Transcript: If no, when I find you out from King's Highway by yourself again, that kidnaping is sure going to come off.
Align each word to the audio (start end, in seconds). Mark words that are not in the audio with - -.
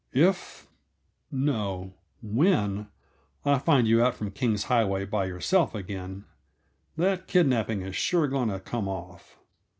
If 0.15 0.67
no, 1.29 1.93
when 2.23 2.87
I 3.45 3.59
find 3.59 3.87
you 3.87 4.01
out 4.03 4.15
from 4.15 4.31
King's 4.31 4.63
Highway 4.63 5.05
by 5.05 5.25
yourself 5.25 5.75
again, 5.75 6.25
that 6.97 7.27
kidnaping 7.27 7.81
is 7.83 7.95
sure 7.95 8.27
going 8.27 8.49
to 8.49 8.59
come 8.59 8.87
off. 8.89 9.37